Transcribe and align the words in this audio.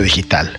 Digital. 0.00 0.58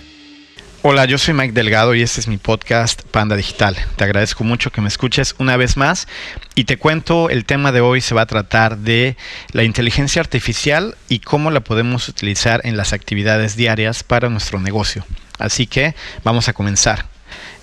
Hola, 0.82 1.06
yo 1.06 1.16
soy 1.18 1.34
Mike 1.34 1.54
Delgado 1.54 1.94
y 1.94 2.02
este 2.02 2.20
es 2.20 2.28
mi 2.28 2.36
podcast 2.36 3.02
Panda 3.04 3.36
Digital. 3.36 3.74
Te 3.96 4.04
agradezco 4.04 4.44
mucho 4.44 4.70
que 4.70 4.82
me 4.82 4.88
escuches 4.88 5.34
una 5.38 5.56
vez 5.56 5.76
más 5.78 6.06
y 6.54 6.64
te 6.64 6.76
cuento 6.76 7.30
el 7.30 7.46
tema 7.46 7.72
de 7.72 7.80
hoy 7.80 8.02
se 8.02 8.14
va 8.14 8.22
a 8.22 8.26
tratar 8.26 8.78
de 8.78 9.16
la 9.52 9.64
inteligencia 9.64 10.20
artificial 10.20 10.94
y 11.08 11.20
cómo 11.20 11.50
la 11.50 11.60
podemos 11.60 12.08
utilizar 12.08 12.60
en 12.64 12.76
las 12.76 12.92
actividades 12.92 13.56
diarias 13.56 14.04
para 14.04 14.28
nuestro 14.28 14.60
negocio. 14.60 15.06
Así 15.38 15.66
que 15.66 15.94
vamos 16.22 16.48
a 16.48 16.52
comenzar. 16.52 17.06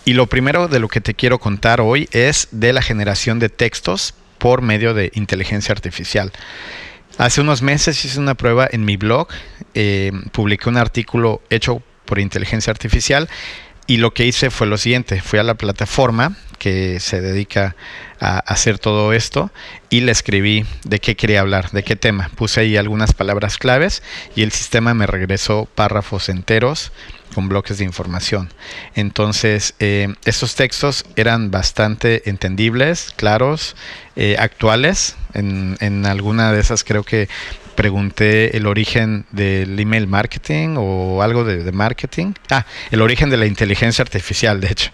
Y 0.04 0.14
lo 0.14 0.28
primero 0.28 0.68
de 0.68 0.80
lo 0.80 0.88
que 0.88 1.00
te 1.00 1.14
quiero 1.14 1.40
contar 1.40 1.80
hoy 1.80 2.10
es 2.12 2.48
de 2.52 2.74
la 2.74 2.82
generación 2.82 3.38
de 3.38 3.50
textos 3.50 4.16
por 4.40 4.64
medio 4.64 4.96
de 4.96 5.12
inteligencia 5.14 5.74
artificial. 5.74 6.32
Hace 7.22 7.42
unos 7.42 7.62
meses 7.62 8.04
hice 8.04 8.20
una 8.20 8.34
prueba 8.34 8.68
en 8.72 8.84
mi 8.84 8.98
blog, 8.98 9.28
eh, 9.76 10.12
publiqué 10.32 10.70
un 10.70 10.78
artículo 10.78 11.40
hecho 11.52 11.84
por 12.06 12.18
inteligencia 12.18 12.72
artificial 12.72 13.30
y 13.86 13.98
lo 13.98 14.12
que 14.12 14.26
hice 14.26 14.50
fue 14.50 14.66
lo 14.66 14.76
siguiente, 14.76 15.22
fui 15.22 15.38
a 15.38 15.44
la 15.44 15.54
plataforma 15.54 16.36
que 16.58 17.00
se 17.00 17.22
dedica 17.22 17.76
a 18.20 18.40
hacer 18.40 18.80
todo 18.80 19.14
esto 19.14 19.52
y 19.92 20.00
le 20.02 20.12
escribí 20.12 20.66
de 20.84 20.98
qué 20.98 21.16
quería 21.16 21.42
hablar, 21.42 21.70
de 21.70 21.84
qué 21.84 21.96
tema. 21.96 22.32
Puse 22.34 22.62
ahí 22.62 22.76
algunas 22.76 23.14
palabras 23.14 23.60
claves 23.60 24.02
y 24.36 24.42
el 24.42 24.52
sistema 24.52 24.96
me 24.96 25.06
regresó 25.06 25.70
párrafos 25.76 26.28
enteros 26.28 26.92
con 27.34 27.50
bloques 27.50 27.78
de 27.78 27.86
información. 27.86 28.50
Entonces, 28.96 29.74
eh, 29.80 30.14
estos 30.26 30.56
textos 30.56 31.06
eran 31.16 31.52
bastante 31.52 32.30
entendibles, 32.30 33.14
claros, 33.16 33.76
eh, 34.16 34.36
actuales. 34.40 35.16
En, 35.34 35.78
en, 35.80 36.06
alguna 36.06 36.52
de 36.52 36.60
esas 36.60 36.84
creo 36.84 37.04
que 37.04 37.30
pregunté 37.76 38.58
el 38.58 38.68
origen 38.68 39.26
del 39.32 39.80
email 39.80 40.08
marketing 40.08 40.76
o 40.78 41.22
algo 41.22 41.44
de, 41.44 41.72
marketing. 41.72 42.34
Ah, 42.50 42.66
el 42.92 43.02
origen 43.02 43.30
de 43.30 43.38
la 43.38 43.46
inteligencia 43.46 44.02
artificial, 44.02 44.62
de 44.62 44.68
hecho. 44.68 44.92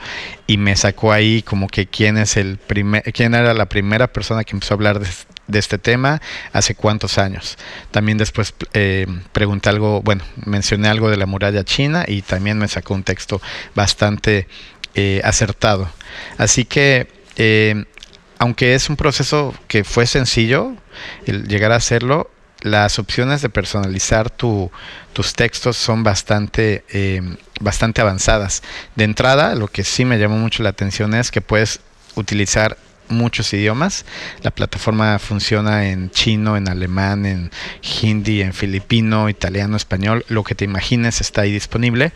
Y 0.48 0.58
me 0.58 0.76
sacó 0.76 1.12
ahí 1.12 1.42
como 1.42 1.68
que 1.68 1.88
quién 1.88 2.18
es 2.18 2.38
el 2.38 2.58
primer, 2.58 3.04
quién 3.14 3.36
era 3.36 3.54
la 3.54 3.68
primera 3.68 4.08
persona 4.08 4.44
que 4.44 4.56
empezó 4.56 4.74
a 4.74 4.76
hablar 4.76 5.00
de, 5.00 5.08
de 5.48 5.60
este 5.60 5.78
tema, 5.78 6.22
hace 6.54 6.76
cuántos 6.76 7.18
años. 7.18 7.58
También 7.92 8.18
después 8.18 8.54
eh, 8.74 9.08
pregunté 9.32 9.70
algo, 9.70 10.02
bueno, 10.02 10.24
mencioné 10.46 10.90
algo 10.90 11.10
de 11.10 11.18
la 11.18 11.26
muralla 11.26 11.64
china 11.64 12.06
y 12.08 12.22
también 12.22 12.58
me 12.58 12.68
sacó 12.68 12.94
un 12.94 13.04
texto 13.04 13.42
bastante 13.74 14.48
eh, 14.94 15.22
acertado. 15.24 15.90
Así 16.38 16.66
que, 16.66 17.08
eh, 17.38 17.86
aunque 18.40 18.76
es 18.76 18.90
un 18.90 18.98
proceso 18.98 19.54
que 19.68 19.84
fue 19.84 20.06
sencillo, 20.06 20.76
el 21.26 21.48
llegar 21.48 21.72
a 21.72 21.78
hacerlo, 21.78 22.30
las 22.62 23.00
opciones 23.00 23.42
de 23.42 23.50
personalizar 23.50 24.30
tu, 24.30 24.72
tus 25.14 25.34
textos 25.34 25.78
son 25.78 26.04
bastante, 26.04 26.84
bastante 27.60 28.02
avanzadas. 28.02 28.64
De 28.96 29.04
entrada, 29.04 29.56
lo 29.56 29.68
que 29.68 29.84
sí 29.84 30.06
me 30.06 30.18
llamó 30.18 30.38
mucho 30.38 30.64
la 30.64 30.70
atención 30.70 31.14
es 31.14 31.32
que 31.32 31.42
puedes 31.42 31.80
utilizar 32.16 32.78
muchos 33.10 33.54
idiomas. 33.54 34.06
La 34.42 34.52
plataforma 34.52 35.20
funciona 35.20 35.90
en 35.90 36.12
chino, 36.12 36.58
en 36.58 36.68
alemán, 36.68 37.26
en 37.26 37.52
hindi, 38.02 38.42
en 38.42 38.54
filipino, 38.54 39.30
italiano, 39.30 39.78
español. 39.78 40.26
Lo 40.28 40.44
que 40.44 40.56
te 40.56 40.66
imagines 40.66 41.22
está 41.22 41.42
ahí 41.42 41.52
disponible. 41.52 42.12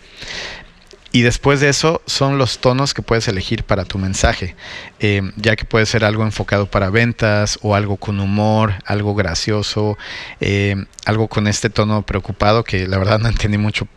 Y 1.14 1.24
después 1.24 1.60
de 1.60 1.70
eso 1.70 2.02
son 2.06 2.38
los 2.38 2.60
tonos 2.60 2.94
que 2.94 3.02
puedes 3.02 3.28
elegir 3.28 3.64
para 3.64 3.84
tu 3.84 3.98
mensaje, 3.98 4.56
eh, 5.00 5.22
ya 5.36 5.58
que 5.58 5.66
puede 5.66 5.86
ser 5.86 6.06
algo 6.06 6.24
enfocado 6.24 6.68
para 6.68 6.90
ventas 6.90 7.60
o 7.62 7.76
algo 7.76 7.98
con 7.98 8.20
humor, 8.20 8.76
algo 8.86 9.14
gracioso, 9.14 9.98
eh, 10.40 10.76
algo 11.06 11.28
con 11.28 11.48
este 11.48 11.70
tono 11.70 12.04
preocupado 12.04 12.64
que 12.64 12.88
la 12.88 12.98
verdad 12.98 13.20
no 13.20 13.28
entendí 13.28 13.58
mucho 13.58 13.88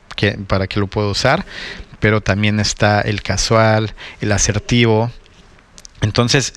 para 0.49 0.67
qué 0.67 0.81
lo 0.81 0.89
puedo 0.89 1.11
usar, 1.11 1.45
pero 2.01 2.21
también 2.21 2.59
está 2.59 3.01
el 3.01 3.23
casual, 3.23 3.95
el 4.21 4.33
asertivo, 4.33 5.11
entonces, 6.05 6.53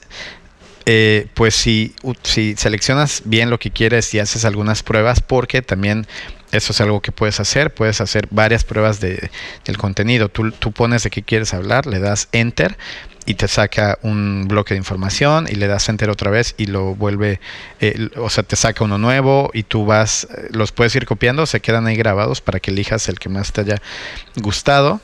eh, 0.85 1.27
pues 1.33 1.55
si, 1.55 1.95
si 2.23 2.55
seleccionas 2.57 3.21
bien 3.25 3.49
lo 3.49 3.59
que 3.59 3.71
quieres 3.71 4.13
y 4.13 4.19
haces 4.19 4.43
algunas 4.43 4.83
pruebas, 4.83 5.21
porque 5.21 5.61
también 5.61 6.05
eso 6.51 6.71
es 6.71 6.81
algo 6.81 7.01
que 7.01 7.11
puedes 7.11 7.39
hacer, 7.39 7.73
puedes 7.73 8.01
hacer 8.01 8.27
varias 8.31 8.63
pruebas 8.63 8.99
de, 8.99 9.29
del 9.65 9.77
contenido. 9.77 10.29
Tú, 10.29 10.51
tú, 10.51 10.71
pones 10.71 11.03
de 11.03 11.09
qué 11.09 11.23
quieres 11.23 11.53
hablar, 11.53 11.85
le 11.85 11.99
das 11.99 12.29
enter 12.31 12.77
y 13.25 13.33
te 13.33 13.49
saca 13.49 13.99
un 14.03 14.45
bloque 14.47 14.73
de 14.73 14.77
información 14.77 15.47
y 15.49 15.55
le 15.55 15.67
das 15.67 15.89
enter 15.89 16.09
otra 16.09 16.31
vez 16.31 16.55
y 16.57 16.67
lo 16.67 16.95
vuelve, 16.95 17.41
o 18.15 18.29
sea, 18.29 18.43
te 18.43 18.55
saca 18.55 18.85
uno 18.85 18.97
nuevo 18.97 19.51
y 19.53 19.63
tú 19.63 19.85
vas, 19.85 20.29
los 20.51 20.71
puedes 20.71 20.95
ir 20.95 21.05
copiando, 21.05 21.45
se 21.45 21.59
quedan 21.59 21.87
ahí 21.87 21.97
grabados 21.97 22.39
para 22.39 22.61
que 22.61 22.71
elijas 22.71 23.09
el 23.09 23.19
que 23.19 23.27
más 23.27 23.51
te 23.51 23.61
haya 23.61 23.81
gustado. 24.37 25.01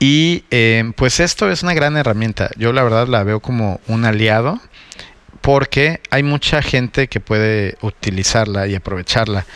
Y 0.00 0.44
eh, 0.50 0.92
pues 0.96 1.20
esto 1.20 1.48
es 1.48 1.62
una 1.62 1.74
gran 1.74 1.96
herramienta. 1.96 2.50
Yo 2.56 2.72
la 2.72 2.82
verdad 2.82 3.06
la 3.06 3.22
veo 3.22 3.38
como 3.38 3.80
un 3.86 4.04
aliado 4.04 4.60
porque 5.40 6.00
hay 6.10 6.24
mucha 6.24 6.62
gente 6.62 7.06
que 7.06 7.20
puede 7.20 7.76
utilizarla 7.82 8.66
y 8.66 8.74
aprovecharla. 8.74 9.46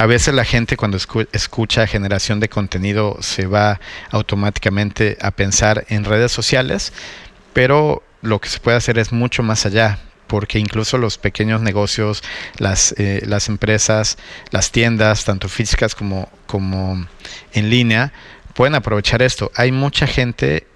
A 0.00 0.06
veces 0.06 0.32
la 0.32 0.46
gente 0.46 0.78
cuando 0.78 0.96
escucha 1.32 1.86
generación 1.86 2.40
de 2.40 2.48
contenido 2.48 3.18
se 3.20 3.44
va 3.46 3.80
automáticamente 4.10 5.18
a 5.20 5.30
pensar 5.30 5.84
en 5.90 6.06
redes 6.06 6.32
sociales, 6.32 6.94
pero 7.52 8.02
lo 8.22 8.40
que 8.40 8.48
se 8.48 8.60
puede 8.60 8.78
hacer 8.78 8.98
es 8.98 9.12
mucho 9.12 9.42
más 9.42 9.66
allá 9.66 9.98
porque 10.26 10.58
incluso 10.58 10.96
los 10.96 11.18
pequeños 11.18 11.60
negocios, 11.60 12.22
las, 12.56 12.94
eh, 12.96 13.20
las 13.26 13.50
empresas, 13.50 14.16
las 14.50 14.72
tiendas, 14.72 15.26
tanto 15.26 15.50
físicas 15.50 15.94
como, 15.94 16.30
como 16.46 17.06
en 17.52 17.68
línea, 17.68 18.14
pueden 18.54 18.76
aprovechar 18.76 19.20
esto. 19.20 19.52
Hay 19.54 19.70
mucha 19.70 20.06
gente 20.06 20.66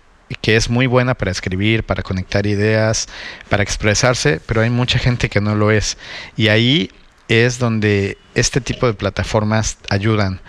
que 0.43 0.57
es 0.57 0.69
muy 0.69 0.87
buena 0.87 1.15
para 1.15 1.31
escribir, 1.31 1.83
para 1.83 2.03
conectar 2.03 2.47
ideas, 2.47 3.09
para 3.49 3.63
expresarse, 3.63 4.39
pero 4.45 4.61
hay 4.61 4.69
mucha 4.69 4.99
gente 4.99 5.31
que 5.31 5.41
no 5.41 5.55
lo 5.55 5.71
es. 5.71 5.97
Y 6.37 6.49
ahí 6.49 6.91
es 7.29 7.59
donde 7.59 8.19
este 8.35 8.61
tipo 8.61 8.87
de 8.87 8.95
plataformas 8.95 9.79
ayudan 9.89 10.41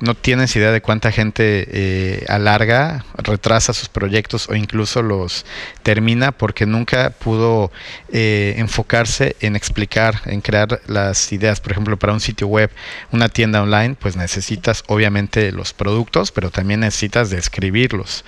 no 0.00 0.14
tienes 0.14 0.54
idea 0.54 0.70
de 0.70 0.80
cuánta 0.80 1.10
gente 1.10 1.66
eh, 1.70 2.24
alarga, 2.28 3.04
retrasa 3.16 3.72
sus 3.72 3.88
proyectos 3.88 4.48
o 4.48 4.54
incluso 4.54 5.02
los 5.02 5.44
termina 5.82 6.32
porque 6.32 6.66
nunca 6.66 7.10
pudo 7.10 7.72
eh, 8.12 8.54
enfocarse 8.58 9.36
en 9.40 9.56
explicar, 9.56 10.20
en 10.26 10.40
crear 10.40 10.80
las 10.86 11.32
ideas. 11.32 11.60
Por 11.60 11.72
ejemplo, 11.72 11.98
para 11.98 12.12
un 12.12 12.20
sitio 12.20 12.46
web, 12.46 12.70
una 13.10 13.28
tienda 13.28 13.62
online, 13.62 13.96
pues 13.98 14.16
necesitas 14.16 14.84
obviamente 14.86 15.50
los 15.52 15.72
productos, 15.72 16.30
pero 16.30 16.50
también 16.50 16.80
necesitas 16.80 17.30
describirlos. 17.30 18.24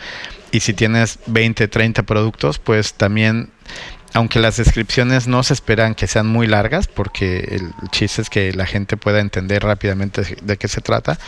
Y 0.52 0.60
si 0.60 0.74
tienes 0.74 1.20
20, 1.26 1.68
30 1.68 2.02
productos, 2.02 2.58
pues 2.58 2.94
también 2.94 3.50
aunque 4.14 4.40
las 4.40 4.56
descripciones 4.56 5.26
no 5.28 5.42
se 5.42 5.54
esperan 5.54 5.94
que 5.94 6.06
sean 6.06 6.26
muy 6.26 6.46
largas, 6.46 6.88
porque 6.88 7.38
el 7.50 7.72
chiste 7.90 8.22
es 8.22 8.30
que 8.30 8.52
la 8.52 8.66
gente 8.66 8.96
pueda 8.96 9.20
entender 9.20 9.62
rápidamente 9.62 10.22
de 10.42 10.56
qué 10.56 10.68
se 10.68 10.80
trata, 10.80 11.18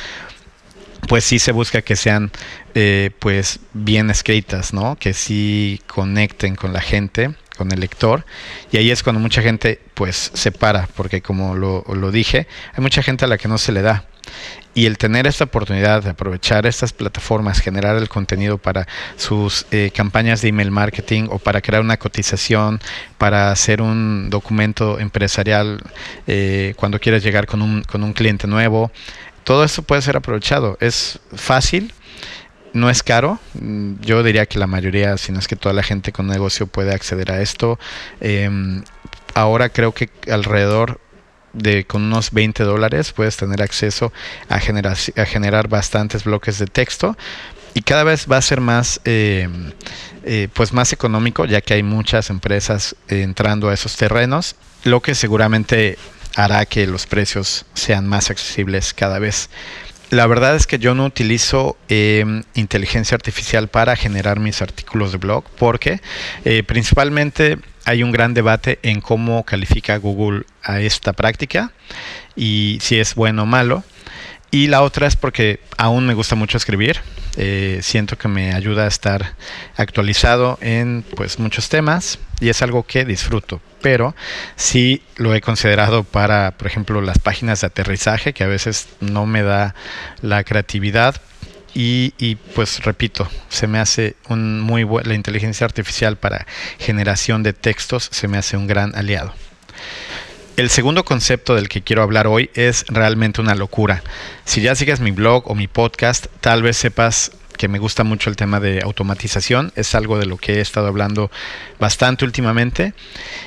pues 1.08 1.24
sí 1.24 1.38
se 1.38 1.52
busca 1.52 1.82
que 1.82 1.96
sean 1.96 2.30
eh, 2.74 3.10
pues 3.18 3.60
bien 3.72 4.10
escritas, 4.10 4.72
¿no? 4.72 4.96
Que 4.96 5.14
sí 5.14 5.80
conecten 5.86 6.56
con 6.56 6.72
la 6.72 6.80
gente, 6.80 7.34
con 7.56 7.72
el 7.72 7.80
lector. 7.80 8.24
Y 8.70 8.76
ahí 8.76 8.90
es 8.90 9.02
cuando 9.02 9.20
mucha 9.20 9.42
gente 9.42 9.80
pues 9.94 10.30
se 10.34 10.52
para, 10.52 10.86
porque 10.94 11.20
como 11.20 11.54
lo, 11.54 12.10
dije, 12.10 12.46
hay 12.72 12.82
mucha 12.82 13.02
gente 13.02 13.24
a 13.24 13.28
la 13.28 13.38
que 13.38 13.48
no 13.48 13.58
se 13.58 13.72
le 13.72 13.82
da. 13.82 14.04
Y 14.74 14.86
el 14.86 14.96
tener 14.96 15.26
esta 15.26 15.44
oportunidad 15.44 16.02
de 16.02 16.10
aprovechar 16.10 16.64
estas 16.66 16.92
plataformas, 16.94 17.60
generar 17.60 17.96
el 17.96 18.08
contenido 18.08 18.56
para 18.56 18.88
sus 19.16 19.66
eh, 19.70 19.90
campañas 19.94 20.40
de 20.40 20.48
email 20.48 20.70
marketing 20.70 21.28
o 21.30 21.38
para 21.38 21.60
crear 21.60 21.82
una 21.82 21.98
cotización, 21.98 22.80
para 23.18 23.50
hacer 23.50 23.82
un 23.82 24.30
documento 24.30 24.98
empresarial 24.98 25.82
eh, 26.26 26.72
cuando 26.76 26.98
quieres 27.00 27.22
llegar 27.22 27.46
con 27.46 27.60
un, 27.60 27.82
con 27.82 28.02
un 28.02 28.14
cliente 28.14 28.46
nuevo, 28.46 28.90
todo 29.44 29.64
esto 29.64 29.82
puede 29.82 30.02
ser 30.02 30.16
aprovechado. 30.16 30.78
Es 30.80 31.20
fácil, 31.34 31.92
no 32.72 32.90
es 32.90 33.02
caro. 33.02 33.38
Mm, 33.54 34.00
yo 34.00 34.22
diría 34.22 34.46
que 34.46 34.58
la 34.58 34.66
mayoría, 34.66 35.16
si 35.18 35.32
no 35.32 35.38
es 35.38 35.48
que 35.48 35.56
toda 35.56 35.74
la 35.74 35.82
gente 35.82 36.12
con 36.12 36.26
negocio 36.26 36.66
puede 36.66 36.94
acceder 36.94 37.30
a 37.30 37.42
esto. 37.42 37.78
Em, 38.20 38.82
ahora 39.34 39.68
creo 39.68 39.92
que 39.92 40.08
alrededor 40.30 41.00
de 41.52 41.84
con 41.84 42.02
unos 42.02 42.32
20 42.32 42.64
dólares 42.64 43.12
puedes 43.12 43.36
tener 43.36 43.62
acceso 43.62 44.12
a 44.48 44.58
generar, 44.58 44.96
a 45.16 45.24
generar 45.24 45.68
bastantes 45.68 46.24
bloques 46.24 46.58
de 46.58 46.66
texto 46.66 47.16
y 47.74 47.82
cada 47.82 48.04
vez 48.04 48.26
va 48.30 48.36
a 48.36 48.42
ser 48.42 48.60
más 48.60 49.00
em, 49.04 49.72
eh, 50.24 50.48
pues 50.52 50.72
más 50.72 50.92
económico 50.92 51.44
ya 51.44 51.60
que 51.60 51.74
hay 51.74 51.82
muchas 51.82 52.30
empresas 52.30 52.96
entrando 53.08 53.68
a 53.68 53.74
esos 53.74 53.96
terrenos 53.96 54.56
lo 54.84 55.00
que 55.00 55.14
seguramente 55.14 55.98
hará 56.36 56.64
que 56.66 56.86
los 56.86 57.06
precios 57.06 57.66
sean 57.74 58.06
más 58.08 58.30
accesibles 58.30 58.94
cada 58.94 59.18
vez. 59.18 59.50
La 60.10 60.26
verdad 60.26 60.56
es 60.56 60.66
que 60.66 60.78
yo 60.78 60.94
no 60.94 61.06
utilizo 61.06 61.76
em, 61.88 62.42
inteligencia 62.54 63.14
artificial 63.14 63.68
para 63.68 63.96
generar 63.96 64.40
mis 64.40 64.60
artículos 64.60 65.12
de 65.12 65.18
blog 65.18 65.44
porque 65.58 66.00
eh, 66.44 66.62
principalmente 66.64 67.58
hay 67.84 68.02
un 68.02 68.12
gran 68.12 68.34
debate 68.34 68.78
en 68.82 69.00
cómo 69.00 69.44
califica 69.44 69.96
Google 69.96 70.44
a 70.62 70.80
esta 70.80 71.12
práctica 71.12 71.72
y 72.36 72.78
si 72.80 72.98
es 72.98 73.14
bueno 73.14 73.42
o 73.42 73.46
malo. 73.46 73.84
Y 74.50 74.68
la 74.68 74.82
otra 74.82 75.06
es 75.06 75.16
porque 75.16 75.60
aún 75.78 76.06
me 76.06 76.12
gusta 76.12 76.34
mucho 76.34 76.58
escribir. 76.58 77.00
Eh, 77.38 77.78
siento 77.82 78.18
que 78.18 78.28
me 78.28 78.52
ayuda 78.52 78.84
a 78.84 78.86
estar 78.86 79.34
actualizado 79.76 80.58
en 80.60 81.04
pues 81.16 81.38
muchos 81.38 81.70
temas 81.70 82.18
y 82.38 82.50
es 82.50 82.60
algo 82.60 82.82
que 82.82 83.06
disfruto. 83.06 83.62
Pero 83.80 84.14
sí 84.56 85.02
lo 85.16 85.34
he 85.34 85.40
considerado 85.40 86.04
para, 86.04 86.52
por 86.52 86.66
ejemplo, 86.66 87.00
las 87.00 87.18
páginas 87.18 87.62
de 87.62 87.68
aterrizaje, 87.68 88.34
que 88.34 88.44
a 88.44 88.48
veces 88.48 88.88
no 89.00 89.24
me 89.24 89.42
da 89.42 89.74
la 90.20 90.44
creatividad. 90.44 91.20
Y, 91.74 92.12
y 92.18 92.36
pues 92.36 92.84
repito, 92.84 93.28
se 93.48 93.66
me 93.66 93.78
hace 93.78 94.16
un 94.28 94.60
muy 94.60 94.86
la 95.04 95.14
inteligencia 95.14 95.64
artificial 95.64 96.16
para 96.16 96.46
generación 96.78 97.42
de 97.42 97.52
textos 97.52 98.08
se 98.12 98.28
me 98.28 98.38
hace 98.38 98.56
un 98.56 98.66
gran 98.66 98.94
aliado. 98.94 99.32
El 100.58 100.68
segundo 100.68 101.04
concepto 101.04 101.54
del 101.54 101.70
que 101.70 101.80
quiero 101.80 102.02
hablar 102.02 102.26
hoy 102.26 102.50
es 102.52 102.84
realmente 102.88 103.40
una 103.40 103.54
locura. 103.54 104.02
Si 104.44 104.60
ya 104.60 104.74
sigues 104.74 105.00
mi 105.00 105.10
blog 105.10 105.50
o 105.50 105.54
mi 105.54 105.66
podcast, 105.66 106.26
tal 106.42 106.62
vez 106.62 106.76
sepas 106.76 107.32
que 107.62 107.68
me 107.68 107.78
gusta 107.78 108.02
mucho 108.02 108.28
el 108.28 108.34
tema 108.34 108.58
de 108.58 108.80
automatización. 108.82 109.72
Es 109.76 109.94
algo 109.94 110.18
de 110.18 110.26
lo 110.26 110.36
que 110.36 110.54
he 110.54 110.60
estado 110.60 110.88
hablando 110.88 111.30
bastante 111.78 112.24
últimamente. 112.24 112.92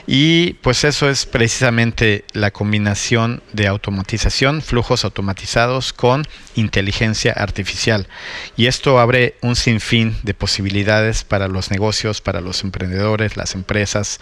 Y 0.07 0.53
pues 0.61 0.85
eso 0.85 1.09
es 1.09 1.25
precisamente 1.25 2.23
la 2.31 2.51
combinación 2.51 3.43
de 3.51 3.67
automatización, 3.67 4.61
flujos 4.61 5.03
automatizados 5.03 5.91
con 5.91 6.23
inteligencia 6.55 7.33
artificial. 7.33 8.07
Y 8.55 8.67
esto 8.67 8.99
abre 8.99 9.35
un 9.41 9.57
sinfín 9.57 10.15
de 10.23 10.33
posibilidades 10.33 11.25
para 11.25 11.49
los 11.49 11.69
negocios, 11.69 12.21
para 12.21 12.39
los 12.39 12.63
emprendedores, 12.63 13.35
las 13.35 13.53
empresas, 13.53 14.21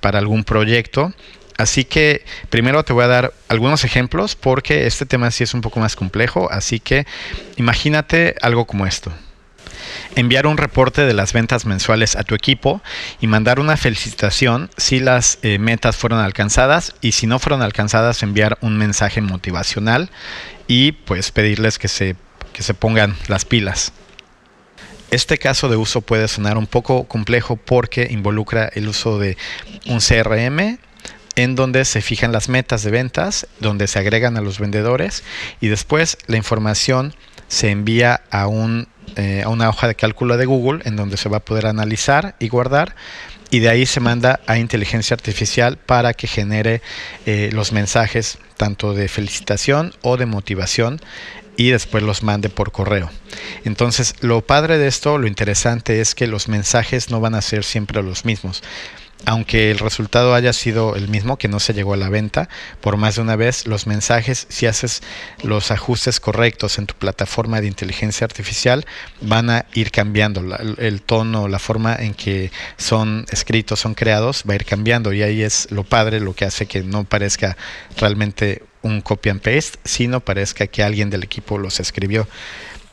para 0.00 0.18
algún 0.18 0.42
proyecto 0.42 1.14
Así 1.56 1.84
que 1.84 2.24
primero 2.50 2.84
te 2.84 2.92
voy 2.92 3.04
a 3.04 3.08
dar 3.08 3.32
algunos 3.48 3.84
ejemplos 3.84 4.34
porque 4.34 4.86
este 4.86 5.06
tema 5.06 5.30
sí 5.30 5.44
es 5.44 5.54
un 5.54 5.60
poco 5.60 5.80
más 5.80 5.94
complejo. 5.94 6.50
Así 6.50 6.80
que 6.80 7.06
imagínate 7.56 8.34
algo 8.42 8.66
como 8.66 8.86
esto. 8.86 9.12
Enviar 10.16 10.46
un 10.46 10.56
reporte 10.56 11.02
de 11.02 11.12
las 11.12 11.32
ventas 11.32 11.66
mensuales 11.66 12.16
a 12.16 12.24
tu 12.24 12.34
equipo 12.34 12.82
y 13.20 13.26
mandar 13.26 13.60
una 13.60 13.76
felicitación 13.76 14.70
si 14.76 15.00
las 15.00 15.38
eh, 15.42 15.58
metas 15.58 15.96
fueron 15.96 16.20
alcanzadas 16.20 16.94
y 17.00 17.12
si 17.12 17.26
no 17.26 17.38
fueron 17.38 17.62
alcanzadas 17.62 18.22
enviar 18.22 18.58
un 18.60 18.76
mensaje 18.76 19.20
motivacional 19.20 20.10
y 20.66 20.92
pues 20.92 21.30
pedirles 21.30 21.78
que 21.78 21.88
se, 21.88 22.16
que 22.52 22.62
se 22.62 22.74
pongan 22.74 23.16
las 23.28 23.44
pilas. 23.44 23.92
Este 25.10 25.38
caso 25.38 25.68
de 25.68 25.76
uso 25.76 26.00
puede 26.00 26.26
sonar 26.26 26.58
un 26.58 26.66
poco 26.66 27.04
complejo 27.04 27.56
porque 27.56 28.08
involucra 28.10 28.68
el 28.74 28.88
uso 28.88 29.18
de 29.18 29.36
un 29.86 30.00
CRM 30.00 30.78
en 31.36 31.54
donde 31.54 31.84
se 31.84 32.00
fijan 32.00 32.32
las 32.32 32.48
metas 32.48 32.82
de 32.82 32.90
ventas, 32.90 33.46
donde 33.60 33.86
se 33.86 33.98
agregan 33.98 34.36
a 34.36 34.40
los 34.40 34.58
vendedores 34.58 35.22
y 35.60 35.68
después 35.68 36.18
la 36.26 36.36
información 36.36 37.14
se 37.48 37.70
envía 37.70 38.22
a, 38.30 38.46
un, 38.46 38.88
eh, 39.16 39.42
a 39.44 39.48
una 39.48 39.68
hoja 39.68 39.88
de 39.88 39.94
cálculo 39.94 40.36
de 40.36 40.46
Google 40.46 40.82
en 40.84 40.96
donde 40.96 41.16
se 41.16 41.28
va 41.28 41.38
a 41.38 41.44
poder 41.44 41.66
analizar 41.66 42.36
y 42.38 42.48
guardar 42.48 42.94
y 43.50 43.60
de 43.60 43.68
ahí 43.68 43.86
se 43.86 44.00
manda 44.00 44.40
a 44.46 44.58
inteligencia 44.58 45.14
artificial 45.14 45.76
para 45.76 46.14
que 46.14 46.26
genere 46.26 46.82
eh, 47.26 47.50
los 47.52 47.72
mensajes 47.72 48.38
tanto 48.56 48.94
de 48.94 49.08
felicitación 49.08 49.94
o 50.02 50.16
de 50.16 50.26
motivación 50.26 51.00
y 51.56 51.70
después 51.70 52.02
los 52.02 52.24
mande 52.24 52.48
por 52.48 52.72
correo. 52.72 53.10
Entonces, 53.64 54.16
lo 54.20 54.40
padre 54.40 54.76
de 54.78 54.88
esto, 54.88 55.18
lo 55.18 55.28
interesante 55.28 56.00
es 56.00 56.16
que 56.16 56.26
los 56.26 56.48
mensajes 56.48 57.10
no 57.10 57.20
van 57.20 57.36
a 57.36 57.42
ser 57.42 57.62
siempre 57.62 58.02
los 58.02 58.24
mismos 58.24 58.62
aunque 59.26 59.70
el 59.70 59.78
resultado 59.78 60.34
haya 60.34 60.52
sido 60.52 60.96
el 60.96 61.08
mismo, 61.08 61.36
que 61.36 61.48
no 61.48 61.60
se 61.60 61.72
llegó 61.72 61.94
a 61.94 61.96
la 61.96 62.08
venta 62.08 62.48
por 62.80 62.96
más 62.96 63.16
de 63.16 63.22
una 63.22 63.36
vez, 63.36 63.66
los 63.66 63.86
mensajes, 63.86 64.46
si 64.48 64.66
haces 64.66 65.02
los 65.42 65.70
ajustes 65.70 66.20
correctos 66.20 66.78
en 66.78 66.86
tu 66.86 66.94
plataforma 66.94 67.60
de 67.60 67.66
inteligencia 67.66 68.24
artificial, 68.24 68.86
van 69.20 69.50
a 69.50 69.66
ir 69.74 69.90
cambiando. 69.90 70.42
el 70.78 71.02
tono, 71.02 71.48
la 71.48 71.58
forma 71.58 71.94
en 71.96 72.14
que 72.14 72.50
son 72.76 73.26
escritos, 73.30 73.80
son 73.80 73.94
creados, 73.94 74.44
va 74.48 74.52
a 74.52 74.56
ir 74.56 74.64
cambiando 74.64 75.12
y 75.12 75.22
ahí 75.22 75.42
es 75.42 75.70
lo 75.70 75.84
padre, 75.84 76.20
lo 76.20 76.34
que 76.34 76.44
hace 76.44 76.66
que 76.66 76.82
no 76.82 77.04
parezca 77.04 77.56
realmente 77.96 78.62
un 78.82 79.00
copy 79.00 79.30
and 79.30 79.40
paste, 79.40 79.78
sino 79.84 80.20
parezca 80.20 80.66
que 80.66 80.82
alguien 80.82 81.10
del 81.10 81.22
equipo 81.22 81.58
los 81.58 81.80
escribió. 81.80 82.28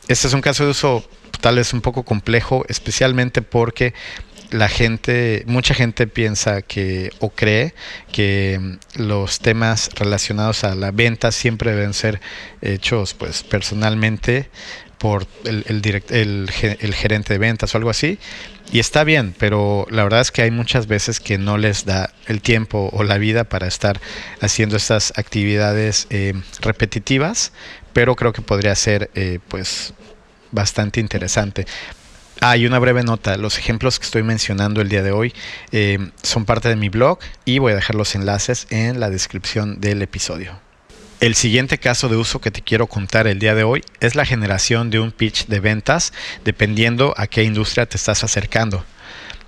Este 0.08 0.26
es 0.26 0.34
un 0.34 0.40
caso 0.40 0.64
de 0.64 0.70
uso 0.70 1.08
tal 1.40 1.56
vez 1.56 1.72
un 1.72 1.80
poco 1.80 2.04
complejo, 2.04 2.64
especialmente 2.68 3.42
porque 3.42 3.94
la 4.52 4.68
gente, 4.68 5.42
mucha 5.46 5.74
gente 5.74 6.06
piensa 6.06 6.62
que 6.62 7.10
o 7.20 7.30
cree 7.30 7.74
que 8.12 8.58
mm, 8.60 9.02
los 9.02 9.40
temas 9.40 9.90
relacionados 9.94 10.64
a 10.64 10.74
la 10.74 10.90
venta 10.90 11.32
siempre 11.32 11.72
deben 11.72 11.94
ser 11.94 12.20
hechos 12.60 13.14
pues 13.14 13.42
personalmente 13.42 14.48
por 14.98 15.26
el, 15.44 15.64
el, 15.66 16.48
el, 16.80 16.94
gerente 16.94 17.32
de 17.32 17.38
ventas 17.38 17.74
o 17.74 17.78
algo 17.78 17.90
así. 17.90 18.18
Y 18.70 18.78
está 18.78 19.02
bien, 19.02 19.34
pero 19.36 19.86
la 19.90 20.04
verdad 20.04 20.20
es 20.20 20.30
que 20.30 20.42
hay 20.42 20.52
muchas 20.52 20.86
veces 20.86 21.18
que 21.18 21.38
no 21.38 21.58
les 21.58 21.84
da 21.84 22.14
el 22.26 22.40
tiempo 22.40 22.88
o 22.92 23.02
la 23.02 23.18
vida 23.18 23.42
para 23.44 23.66
estar 23.66 24.00
haciendo 24.40 24.76
estas 24.76 25.12
actividades 25.16 26.06
eh, 26.10 26.34
repetitivas, 26.60 27.52
pero 27.92 28.14
creo 28.14 28.32
que 28.32 28.42
podría 28.42 28.76
ser 28.76 29.10
eh, 29.14 29.40
pues 29.48 29.92
bastante 30.52 31.00
interesante. 31.00 31.66
Hay 32.44 32.66
una 32.66 32.80
breve 32.80 33.04
nota. 33.04 33.36
Los 33.36 33.56
ejemplos 33.56 34.00
que 34.00 34.04
estoy 34.04 34.24
mencionando 34.24 34.80
el 34.80 34.88
día 34.88 35.04
de 35.04 35.12
hoy 35.12 35.32
eh, 35.70 36.10
son 36.24 36.44
parte 36.44 36.68
de 36.68 36.74
mi 36.74 36.88
blog 36.88 37.20
y 37.44 37.60
voy 37.60 37.70
a 37.70 37.76
dejar 37.76 37.94
los 37.94 38.16
enlaces 38.16 38.66
en 38.70 38.98
la 38.98 39.10
descripción 39.10 39.80
del 39.80 40.02
episodio. 40.02 40.58
El 41.20 41.36
siguiente 41.36 41.78
caso 41.78 42.08
de 42.08 42.16
uso 42.16 42.40
que 42.40 42.50
te 42.50 42.60
quiero 42.60 42.88
contar 42.88 43.28
el 43.28 43.38
día 43.38 43.54
de 43.54 43.62
hoy 43.62 43.84
es 44.00 44.16
la 44.16 44.24
generación 44.24 44.90
de 44.90 44.98
un 44.98 45.12
pitch 45.12 45.46
de 45.46 45.60
ventas 45.60 46.12
dependiendo 46.44 47.14
a 47.16 47.28
qué 47.28 47.44
industria 47.44 47.86
te 47.86 47.96
estás 47.96 48.24
acercando. 48.24 48.84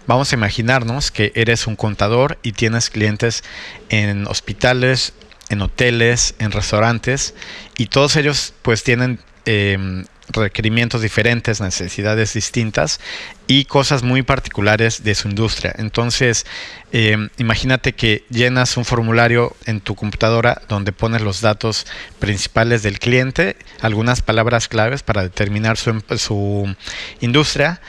Vamos 0.06 0.30
a 0.30 0.36
imaginarnos 0.36 1.10
que 1.10 1.32
eres 1.34 1.66
un 1.66 1.74
contador 1.74 2.38
y 2.44 2.52
tienes 2.52 2.90
clientes 2.90 3.42
en 3.88 4.28
hospitales, 4.28 5.14
en 5.48 5.62
hoteles, 5.62 6.36
en 6.38 6.52
restaurantes 6.52 7.34
y 7.76 7.86
todos 7.86 8.14
ellos 8.14 8.54
pues 8.62 8.84
tienen 8.84 9.18
eh, 9.46 10.04
requerimientos 10.30 11.02
diferentes, 11.02 11.60
necesidades 11.60 12.34
distintas 12.34 13.00
y 13.46 13.66
cosas 13.66 14.02
muy 14.02 14.22
particulares 14.22 15.04
de 15.04 15.14
su 15.14 15.28
industria. 15.28 15.74
Entonces, 15.76 16.46
eh, 16.92 17.28
imagínate 17.38 17.92
que 17.92 18.24
llenas 18.30 18.76
un 18.76 18.84
formulario 18.84 19.54
en 19.66 19.80
tu 19.80 19.94
computadora 19.94 20.62
donde 20.68 20.92
pones 20.92 21.20
los 21.20 21.40
datos 21.40 21.86
principales 22.18 22.82
del 22.82 22.98
cliente, 22.98 23.56
algunas 23.80 24.22
palabras 24.22 24.68
claves 24.68 25.02
para 25.02 25.22
determinar 25.22 25.76
su, 25.76 26.02
su 26.16 26.74
industria 27.20 27.80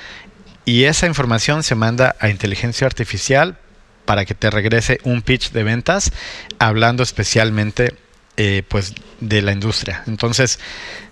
y 0.66 0.86
esa 0.86 1.06
información 1.06 1.64
se 1.64 1.76
manda 1.76 2.16
a 2.20 2.30
inteligencia 2.30 2.88
artificial 2.88 3.58
para 4.06 4.26
que 4.26 4.36
te 4.36 4.50
regrese 4.50 5.00
un 5.04 5.22
pitch 5.22 5.52
de 5.52 5.64
ventas 5.64 6.12
hablando 6.60 7.04
especialmente 7.04 7.96
eh, 8.38 8.64
pues 8.68 8.94
de 9.22 9.42
la 9.42 9.54
industria. 9.54 10.04
Entonces, 10.08 10.60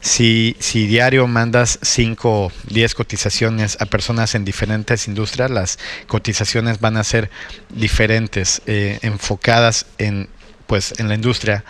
si, 0.01 0.55
diario 0.73 1.25
mandas 1.27 1.79
5 1.81 2.29
o 2.29 2.51
10 2.67 2.95
cotizaciones 2.95 3.77
a 3.79 3.85
personas 3.85 4.35
en 4.35 4.43
diferentes 4.43 5.07
industrias, 5.07 5.49
las 5.49 5.79
cotizaciones 6.07 6.79
van 6.81 6.97
a 6.97 7.03
ser 7.03 7.29
diferentes, 7.69 8.61
eh, 8.65 8.99
enfocadas 9.01 9.85
en, 9.97 10.27
pues, 10.67 10.93
en 10.99 11.07
la 11.07 11.15
industria. 11.15 11.63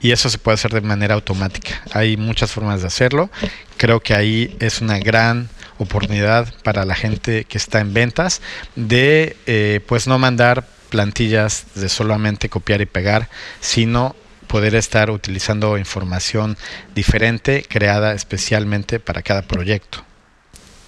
Y 0.00 0.12
eso 0.12 0.30
se 0.30 0.38
puede 0.38 0.54
hacer 0.54 0.72
de 0.72 0.80
manera 0.80 1.14
automática. 1.14 1.82
Hay 1.92 2.16
muchas 2.16 2.52
formas 2.52 2.82
de 2.82 2.88
hacerlo. 2.88 3.30
Creo 3.76 4.00
que 4.00 4.14
ahí 4.14 4.56
es 4.60 4.80
una 4.80 4.98
gran 4.98 5.48
oportunidad 5.78 6.52
para 6.62 6.84
la 6.84 6.94
gente 6.94 7.44
que 7.44 7.58
está 7.58 7.80
en 7.80 7.92
ventas 7.92 8.40
de 8.76 9.36
eh, 9.46 9.80
pues 9.86 10.06
no 10.06 10.18
mandar 10.18 10.66
plantillas 10.90 11.64
de 11.74 11.88
solamente 11.88 12.48
copiar 12.48 12.80
y 12.82 12.86
pegar, 12.86 13.28
sino 13.60 14.14
poder 14.52 14.74
estar 14.74 15.10
utilizando 15.10 15.78
información 15.78 16.58
diferente 16.94 17.64
creada 17.66 18.12
especialmente 18.12 19.00
para 19.00 19.22
cada 19.22 19.40
proyecto. 19.40 20.04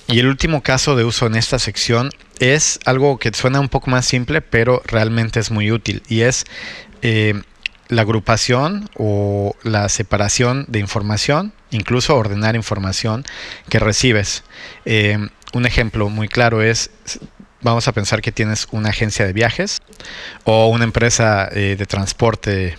Y 0.06 0.18
el 0.18 0.26
último 0.26 0.62
caso 0.62 0.97
de 0.97 1.04
uso 1.04 1.26
en 1.26 1.35
esta 1.35 1.59
sección 1.59 2.11
es 2.40 2.78
algo 2.85 3.18
que 3.18 3.33
suena 3.33 3.61
un 3.61 3.71
poco 3.71 3.90
más 3.90 4.04
simple, 4.04 4.42
pero 4.42 4.83
realmente 4.85 5.40
es 5.40 5.50
muy 5.50 5.73
útil 5.73 6.02
y 6.11 6.21
es 6.21 6.44
eh, 7.00 7.40
la 7.88 8.02
agrupación 8.02 8.90
o 8.99 9.56
la 9.62 9.88
separación 9.88 10.66
de 10.68 10.80
información, 10.80 11.54
incluso 11.71 12.14
ordenar 12.14 12.56
información 12.56 13.25
que 13.71 13.78
recibes. 13.78 14.44
Eh, 14.85 15.16
un 15.54 15.64
ejemplo 15.64 16.11
muy 16.11 16.28
claro 16.28 16.61
es 16.61 16.90
vamos 17.62 17.88
a 17.88 17.92
pensar 17.92 18.21
que 18.21 18.30
tienes 18.30 18.68
una 18.73 18.90
agencia 18.90 19.25
de 19.25 19.33
viajes 19.33 19.80
o 20.44 20.68
una 20.68 20.85
empresa 20.85 21.49
eh, 21.50 21.76
de 21.78 21.87
transporte 21.87 22.76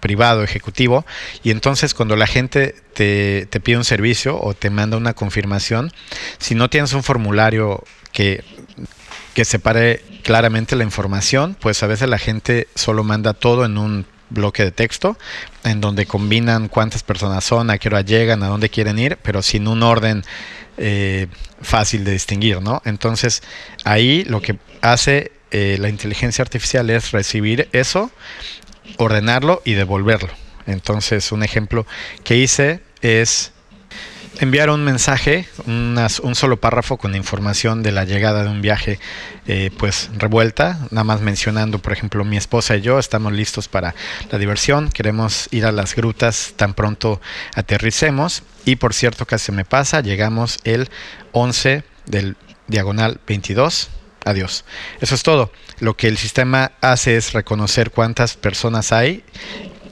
privado, 0.00 0.42
ejecutivo, 0.42 1.04
y 1.42 1.50
entonces 1.50 1.94
cuando 1.94 2.16
la 2.16 2.26
gente 2.26 2.74
te, 2.94 3.46
pide 3.62 3.76
un 3.76 3.84
servicio 3.84 4.40
o 4.40 4.54
te 4.54 4.70
manda 4.70 4.96
una 4.96 5.14
confirmación, 5.14 5.92
si 6.38 6.54
no 6.54 6.70
tienes 6.70 6.92
un 6.92 7.02
formulario 7.02 7.84
que, 8.12 8.44
que 9.34 9.44
separe 9.44 10.02
claramente 10.22 10.76
la 10.76 10.84
información, 10.84 11.56
pues 11.60 11.82
a 11.82 11.86
veces 11.86 12.08
la 12.08 12.18
gente 12.18 12.68
solo 12.74 13.04
manda 13.04 13.34
todo 13.34 13.64
en 13.64 13.78
un 13.78 14.06
bloque 14.30 14.64
de 14.64 14.70
texto 14.70 15.18
en 15.64 15.80
donde 15.80 16.06
combinan 16.06 16.68
cuántas 16.68 17.02
personas 17.02 17.44
son, 17.44 17.70
a 17.70 17.78
qué 17.78 17.88
hora 17.88 18.00
llegan, 18.00 18.42
a 18.42 18.48
dónde 18.48 18.70
quieren 18.70 18.98
ir, 18.98 19.18
pero 19.22 19.42
sin 19.42 19.68
un 19.68 19.82
orden 19.82 20.22
eh, 20.78 21.26
fácil 21.60 22.04
de 22.04 22.12
distinguir, 22.12 22.62
¿no? 22.62 22.80
Entonces 22.84 23.42
ahí 23.84 24.24
lo 24.24 24.40
que 24.40 24.58
hace 24.80 25.32
eh, 25.50 25.76
la 25.80 25.88
inteligencia 25.88 26.42
artificial 26.42 26.88
es 26.90 27.10
recibir 27.10 27.68
eso, 27.72 28.10
ordenarlo 28.96 29.62
y 29.64 29.74
devolverlo. 29.74 30.30
Entonces 30.66 31.32
un 31.32 31.42
ejemplo 31.42 31.86
que 32.24 32.36
hice 32.36 32.80
es 33.00 33.52
enviar 34.40 34.70
un 34.70 34.84
mensaje, 34.84 35.46
un 35.66 36.34
solo 36.34 36.58
párrafo 36.58 36.96
con 36.96 37.14
información 37.14 37.82
de 37.82 37.92
la 37.92 38.04
llegada 38.04 38.42
de 38.42 38.48
un 38.48 38.62
viaje 38.62 38.98
eh, 39.46 39.70
pues 39.76 40.08
revuelta, 40.16 40.78
nada 40.90 41.04
más 41.04 41.20
mencionando, 41.20 41.78
por 41.78 41.92
ejemplo, 41.92 42.24
mi 42.24 42.36
esposa 42.36 42.76
y 42.76 42.80
yo 42.80 42.98
estamos 42.98 43.32
listos 43.32 43.68
para 43.68 43.94
la 44.30 44.38
diversión, 44.38 44.90
queremos 44.90 45.48
ir 45.50 45.66
a 45.66 45.72
las 45.72 45.94
grutas 45.94 46.54
tan 46.56 46.74
pronto 46.74 47.20
aterricemos 47.54 48.42
y 48.64 48.76
por 48.76 48.94
cierto 48.94 49.26
se 49.36 49.52
me 49.52 49.64
pasa, 49.64 50.00
llegamos 50.00 50.58
el 50.64 50.88
11 51.32 51.84
del 52.06 52.36
diagonal 52.66 53.20
22. 53.26 53.90
Adiós. 54.24 54.64
Eso 55.00 55.14
es 55.14 55.22
todo. 55.22 55.50
Lo 55.80 55.96
que 55.96 56.08
el 56.08 56.18
sistema 56.18 56.72
hace 56.82 57.16
es 57.16 57.32
reconocer 57.32 57.90
cuántas 57.90 58.36
personas 58.36 58.92
hay. 58.92 59.24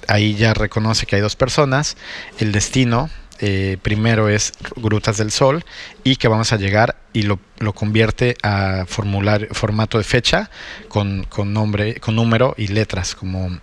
Ahí 0.07 0.35
ya 0.35 0.55
reconoce 0.55 1.07
que 1.07 1.17
hay 1.17 1.23
dos 1.23 1.35
personas. 1.35 1.97
El 2.39 2.53
destino, 2.53 3.11
eh, 3.41 3.79
primero 3.81 4.29
es 4.29 4.53
Grutas 4.77 5.17
del 5.17 5.31
Sol 5.31 5.65
y 6.05 6.17
que 6.17 6.29
vamos 6.29 6.53
a 6.53 6.57
llegar 6.57 6.97
y 7.13 7.23
lo, 7.23 7.41
convierte 7.75 8.37
a 8.43 8.85
formular, 8.87 9.49
formato 9.53 9.97
de 9.97 10.05
fecha 10.05 10.51
con, 10.89 11.27
nombre, 11.47 12.01
con 12.01 12.17
número 12.17 12.55
y 12.59 12.67
letras 12.69 13.15
como 13.15 13.59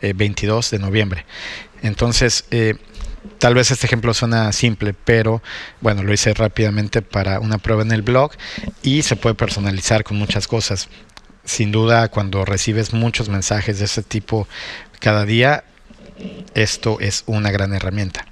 22 0.00 0.72
eh, 0.72 0.76
de 0.76 0.82
noviembre. 0.82 1.26
Entonces, 1.82 2.46
eh, 2.50 2.76
tal 3.38 3.54
vez 3.54 3.70
este 3.70 3.86
ejemplo 3.86 4.12
suena 4.12 4.50
simple, 4.52 4.92
pero 4.92 5.42
bueno, 5.80 6.02
lo 6.02 6.12
hice 6.12 6.34
rápidamente 6.34 7.02
para 7.02 7.40
una 7.40 7.58
prueba 7.58 7.82
en 7.82 7.92
el 7.92 8.02
blog 8.02 8.32
y 8.82 9.02
se 9.02 9.16
puede 9.16 9.34
personalizar 9.34 10.02
con 10.02 10.16
muchas 10.16 10.48
cosas. 10.48 10.88
Sin 11.50 11.72
duda, 11.72 12.06
cuando 12.06 12.44
recibes 12.44 12.92
muchos 12.92 13.28
mensajes 13.28 13.80
de 13.80 13.86
ese 13.86 14.04
tipo 14.04 14.46
cada 15.00 15.24
día, 15.24 15.64
esto 16.54 16.98
es 17.00 17.24
una 17.26 17.50
gran 17.50 17.74
herramienta. 17.74 18.24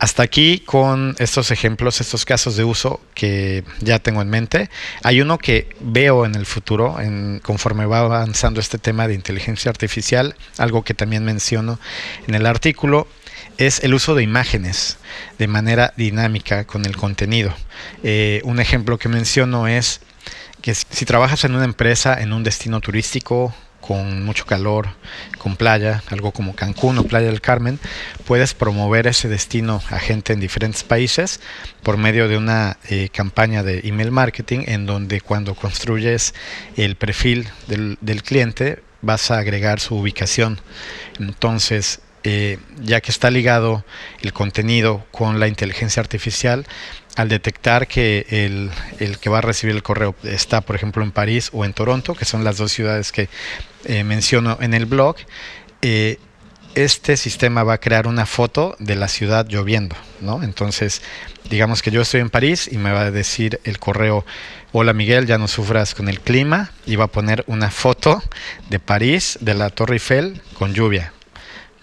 Hasta 0.00 0.24
aquí 0.24 0.58
con 0.58 1.14
estos 1.20 1.52
ejemplos, 1.52 2.00
estos 2.00 2.24
casos 2.24 2.56
de 2.56 2.64
uso 2.64 3.00
que 3.14 3.62
ya 3.78 4.00
tengo 4.00 4.22
en 4.22 4.28
mente. 4.28 4.70
Hay 5.04 5.20
uno 5.20 5.38
que 5.38 5.68
veo 5.78 6.26
en 6.26 6.34
el 6.34 6.46
futuro, 6.46 6.96
conforme 7.44 7.86
va 7.86 8.00
avanzando 8.00 8.58
este 8.58 8.78
tema 8.78 9.06
de 9.06 9.14
inteligencia 9.14 9.70
artificial, 9.70 10.34
algo 10.56 10.82
que 10.82 10.94
también 10.94 11.24
menciono 11.24 11.78
en 12.26 12.34
el 12.34 12.46
artículo, 12.46 13.06
es 13.56 13.84
el 13.84 13.94
uso 13.94 14.16
de 14.16 14.24
imágenes 14.24 14.98
de 15.38 15.46
manera 15.46 15.94
dinámica 15.96 16.64
con 16.64 16.86
el 16.86 16.96
contenido. 16.96 17.54
Eh, 18.02 18.40
un 18.42 18.58
ejemplo 18.58 18.98
que 18.98 19.08
menciono 19.08 19.68
es 19.68 20.00
que 20.62 20.74
si 20.74 21.04
trabajas 21.04 21.44
en 21.44 21.54
una 21.54 21.64
empresa, 21.64 22.20
en 22.20 22.32
un 22.32 22.44
destino 22.44 22.80
turístico, 22.80 23.54
con 23.80 24.24
mucho 24.24 24.44
calor, 24.44 24.88
con 25.38 25.56
playa, 25.56 26.02
algo 26.10 26.32
como 26.32 26.54
Cancún 26.54 26.98
o 26.98 27.04
Playa 27.04 27.28
del 27.28 27.40
Carmen, 27.40 27.78
puedes 28.26 28.52
promover 28.52 29.06
ese 29.06 29.28
destino 29.28 29.80
a 29.90 29.98
gente 29.98 30.32
en 30.32 30.40
diferentes 30.40 30.82
países 30.82 31.40
por 31.82 31.96
medio 31.96 32.28
de 32.28 32.36
una 32.36 32.76
eh, 32.88 33.08
campaña 33.10 33.62
de 33.62 33.80
email 33.84 34.10
marketing 34.10 34.64
en 34.66 34.84
donde 34.84 35.20
cuando 35.20 35.54
construyes 35.54 36.34
el 36.76 36.96
perfil 36.96 37.48
del, 37.66 37.96
del 38.00 38.22
cliente 38.22 38.82
vas 39.00 39.30
a 39.30 39.38
agregar 39.38 39.80
su 39.80 39.96
ubicación. 39.96 40.60
Entonces, 41.18 42.00
eh, 42.30 42.58
ya 42.82 43.00
que 43.00 43.10
está 43.10 43.30
ligado 43.30 43.86
el 44.20 44.34
contenido 44.34 45.02
con 45.12 45.40
la 45.40 45.48
inteligencia 45.48 46.02
artificial, 46.02 46.66
al 47.16 47.30
detectar 47.30 47.88
que 47.88 48.26
el, 48.28 49.16
que 49.16 49.30
va 49.30 49.38
a 49.38 49.40
recibir 49.40 49.74
el 49.74 49.82
correo 49.82 50.14
está, 50.24 50.60
por 50.60 50.76
ejemplo, 50.76 51.02
en 51.02 51.10
París 51.10 51.48
o 51.54 51.64
en 51.64 51.72
Toronto, 51.72 52.14
que 52.14 52.26
son 52.26 52.44
las 52.44 52.58
dos 52.58 52.70
ciudades 52.70 53.12
que 53.12 53.30
eh, 53.86 54.04
menciono 54.04 54.58
en 54.60 54.74
el 54.74 54.84
blog, 54.84 55.16
eh, 55.80 56.18
este 56.74 57.16
sistema 57.16 57.62
va 57.62 57.72
a 57.72 57.78
crear 57.78 58.06
una 58.06 58.26
foto 58.26 58.76
de 58.78 58.94
la 58.94 59.08
ciudad 59.08 59.46
lloviendo, 59.48 59.96
¿no? 60.20 60.42
Entonces, 60.42 61.00
digamos 61.48 61.80
que 61.80 61.90
yo 61.90 62.02
estoy 62.02 62.20
en 62.20 62.28
París 62.28 62.68
y 62.70 62.76
me 62.76 62.92
va 62.92 63.00
a 63.00 63.10
decir 63.10 63.58
el 63.64 63.78
correo, 63.78 64.26
hola 64.72 64.92
Miguel, 64.92 65.24
ya 65.26 65.38
no 65.38 65.48
sufras 65.48 65.94
con 65.94 66.10
el 66.10 66.20
clima, 66.20 66.72
y 66.84 66.96
va 66.96 67.04
a 67.04 67.08
poner 67.08 67.42
una 67.46 67.70
foto 67.70 68.22
de 68.68 68.80
París, 68.80 69.38
de 69.40 69.54
la 69.54 69.70
Torre 69.70 69.94
Eiffel, 69.94 70.42
con 70.52 70.74
lluvia, 70.74 71.14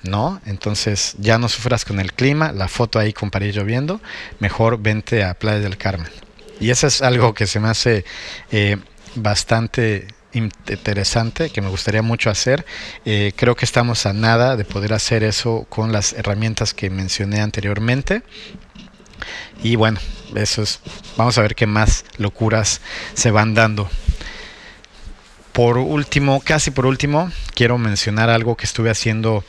¿no? 0.05 0.41
Entonces 0.45 1.15
ya 1.19 1.37
no 1.37 1.49
sufras 1.49 1.85
con 1.85 1.99
el 1.99 2.13
clima, 2.13 2.51
la 2.51 2.67
foto 2.67 2.99
ahí 2.99 3.13
con 3.13 3.31
París 3.31 3.55
lloviendo, 3.55 4.01
mejor 4.39 4.81
vente 4.81 5.23
a 5.23 5.33
Playa 5.33 5.59
del 5.59 5.77
Carmen. 5.77 6.09
Y 6.59 6.69
eso 6.69 6.87
es 6.87 7.01
algo 7.01 7.33
que 7.33 7.47
se 7.47 7.59
me 7.59 7.69
hace 7.69 8.05
eh, 8.51 8.77
bastante 9.15 10.07
interesante, 10.33 11.49
que 11.49 11.61
me 11.61 11.69
gustaría 11.69 12.01
mucho 12.01 12.29
hacer. 12.29 12.65
Eh, 13.05 13.33
creo 13.35 13.55
que 13.55 13.65
estamos 13.65 14.05
a 14.05 14.13
nada 14.13 14.55
de 14.55 14.65
poder 14.65 14.93
hacer 14.93 15.23
eso 15.23 15.65
con 15.69 15.91
las 15.91 16.13
herramientas 16.13 16.73
que 16.73 16.89
mencioné 16.89 17.41
anteriormente. 17.41 18.23
Y 19.63 19.75
bueno, 19.75 19.99
eso 20.35 20.61
es, 20.61 20.79
vamos 21.17 21.37
a 21.37 21.41
ver 21.41 21.55
qué 21.55 21.67
más 21.67 22.05
locuras 22.17 22.81
se 23.13 23.31
van 23.31 23.53
dando. 23.53 23.89
Por 25.55 25.77
último, 25.79 26.41
casi 26.41 26.69
por 26.69 26.85
último, 26.85 27.31
quiero 27.55 27.77
mencionar 27.77 28.29
algo 28.29 28.55
que 28.55 28.65
estuve 28.65 28.91
haciendo 28.91 29.43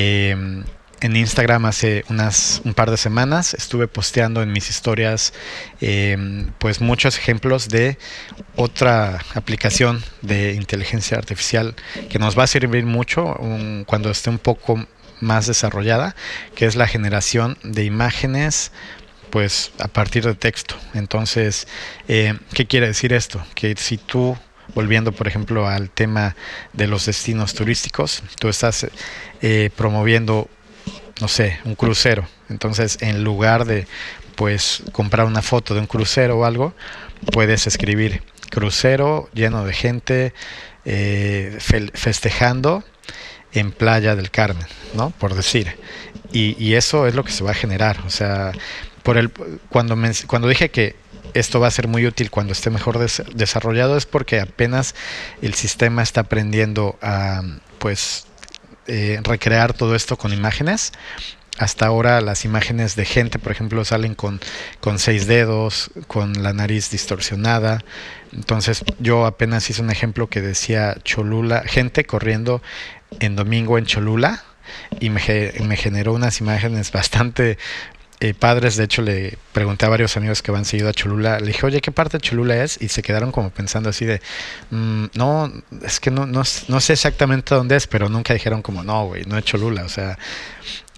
Em, 0.00 0.62
en 1.00 1.16
Instagram 1.16 1.64
hace 1.66 2.04
unas 2.08 2.60
un 2.64 2.72
par 2.72 2.90
de 2.90 2.96
semanas. 2.96 3.52
Estuve 3.54 3.88
posteando 3.88 4.42
en 4.42 4.52
mis 4.52 4.70
historias 4.70 5.32
em, 5.80 6.52
pues 6.58 6.80
muchos 6.80 7.18
ejemplos 7.18 7.68
de 7.68 7.98
otra 8.54 9.18
aplicación 9.34 10.04
de 10.22 10.54
inteligencia 10.54 11.18
artificial 11.18 11.74
que 12.08 12.20
nos 12.20 12.38
va 12.38 12.44
a 12.44 12.46
servir 12.46 12.86
mucho 12.86 13.36
cuando 13.86 14.10
esté 14.10 14.30
un 14.30 14.38
poco 14.38 14.86
más 15.20 15.48
desarrollada 15.48 16.14
que 16.54 16.66
es 16.66 16.76
la 16.76 16.86
generación 16.86 17.58
de 17.64 17.84
imágenes 17.84 18.70
pues 19.30 19.72
a 19.80 19.88
partir 19.88 20.24
de 20.24 20.34
texto. 20.34 20.76
Entonces 20.94 21.66
em, 22.06 22.38
qué 22.54 22.66
quiere 22.66 22.86
decir 22.86 23.12
esto 23.12 23.44
que 23.56 23.74
si 23.76 23.98
tú 23.98 24.36
volviendo 24.74 25.12
por 25.12 25.28
ejemplo 25.28 25.68
al 25.68 25.90
tema 25.90 26.36
de 26.72 26.86
los 26.86 27.06
destinos 27.06 27.54
turísticos, 27.54 28.22
tú 28.38 28.48
estás 28.48 28.86
eh, 29.42 29.70
promoviendo, 29.76 30.48
no 31.20 31.28
sé, 31.28 31.58
un 31.64 31.74
crucero. 31.74 32.28
Entonces, 32.48 32.98
en 33.00 33.24
lugar 33.24 33.64
de 33.64 33.86
pues 34.36 34.82
comprar 34.92 35.26
una 35.26 35.42
foto 35.42 35.74
de 35.74 35.80
un 35.80 35.86
crucero 35.86 36.38
o 36.38 36.44
algo, 36.44 36.74
puedes 37.32 37.66
escribir 37.66 38.22
crucero 38.50 39.28
lleno 39.34 39.64
de 39.64 39.72
gente 39.72 40.32
eh, 40.84 41.58
festejando 41.92 42.84
en 43.52 43.72
Playa 43.72 44.16
del 44.16 44.30
Carmen, 44.30 44.66
¿no? 44.94 45.10
Por 45.10 45.34
decir. 45.34 45.76
Y, 46.30 46.74
eso 46.74 47.06
es 47.06 47.14
lo 47.14 47.24
que 47.24 47.32
se 47.32 47.42
va 47.42 47.52
a 47.52 47.54
generar. 47.54 48.00
O 48.06 48.10
sea, 48.10 48.52
por 49.02 49.16
el, 49.16 49.30
cuando, 49.70 49.96
cuando 50.26 50.48
dije 50.48 50.70
que 50.70 50.94
esto 51.34 51.60
va 51.60 51.68
a 51.68 51.70
ser 51.70 51.88
muy 51.88 52.06
útil 52.06 52.30
cuando 52.30 52.52
esté 52.52 52.70
mejor 52.70 52.98
desarrollado 52.98 53.96
es 53.96 54.06
porque 54.06 54.40
apenas 54.40 54.94
el 55.42 55.54
sistema 55.54 56.02
está 56.02 56.22
aprendiendo 56.22 56.98
a 57.02 57.42
pues 57.78 58.26
eh, 58.86 59.20
recrear 59.22 59.74
todo 59.74 59.94
esto 59.94 60.16
con 60.16 60.32
imágenes 60.32 60.92
hasta 61.58 61.86
ahora 61.86 62.20
las 62.20 62.44
imágenes 62.44 62.94
de 62.94 63.04
gente, 63.04 63.38
por 63.38 63.50
ejemplo, 63.50 63.84
salen 63.84 64.14
con, 64.14 64.40
con 64.80 64.98
seis 65.00 65.26
dedos, 65.26 65.90
con 66.06 66.42
la 66.42 66.52
nariz 66.52 66.90
distorsionada. 66.90 67.84
Entonces 68.32 68.84
yo 69.00 69.26
apenas 69.26 69.68
hice 69.68 69.82
un 69.82 69.90
ejemplo 69.90 70.28
que 70.28 70.40
decía 70.40 70.96
Cholula, 71.02 71.64
gente 71.66 72.04
corriendo 72.04 72.62
en 73.18 73.34
domingo 73.34 73.76
en 73.76 73.86
Cholula 73.86 74.44
y 75.00 75.10
me, 75.10 75.20
me 75.64 75.76
generó 75.76 76.12
unas 76.12 76.40
imágenes 76.40 76.92
bastante 76.92 77.58
eh, 78.20 78.34
padres, 78.34 78.76
de 78.76 78.84
hecho 78.84 79.00
le 79.02 79.38
pregunté 79.52 79.86
a 79.86 79.88
varios 79.88 80.16
amigos 80.16 80.42
que 80.42 80.50
van 80.50 80.64
seguido 80.64 80.88
a 80.88 80.92
Cholula, 80.92 81.38
le 81.38 81.48
dije, 81.48 81.64
oye, 81.64 81.80
¿qué 81.80 81.92
parte 81.92 82.18
de 82.18 82.22
Cholula 82.22 82.64
es? 82.64 82.76
Y 82.80 82.88
se 82.88 83.00
quedaron 83.02 83.30
como 83.30 83.50
pensando 83.50 83.90
así 83.90 84.04
de, 84.06 84.20
mm, 84.70 85.04
no, 85.14 85.52
es 85.84 86.00
que 86.00 86.10
no, 86.10 86.26
no, 86.26 86.42
no, 86.68 86.80
sé 86.80 86.92
exactamente 86.92 87.54
dónde 87.54 87.76
es, 87.76 87.86
pero 87.86 88.08
nunca 88.08 88.34
dijeron 88.34 88.60
como, 88.60 88.82
no, 88.82 89.06
güey, 89.06 89.24
no 89.24 89.38
es 89.38 89.44
Cholula, 89.44 89.84
o 89.84 89.88
sea, 89.88 90.18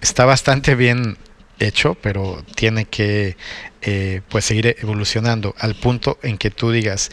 está 0.00 0.24
bastante 0.24 0.74
bien 0.74 1.18
hecho, 1.58 1.94
pero 2.00 2.42
tiene 2.54 2.86
que 2.86 3.36
eh, 3.82 4.22
pues 4.30 4.46
seguir 4.46 4.76
evolucionando 4.80 5.54
al 5.58 5.74
punto 5.74 6.18
en 6.22 6.38
que 6.38 6.50
tú 6.50 6.70
digas, 6.70 7.10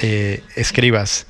eh, 0.00 0.42
escribas, 0.54 1.26